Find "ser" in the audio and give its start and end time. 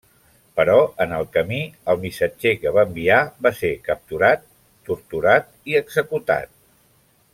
3.59-3.71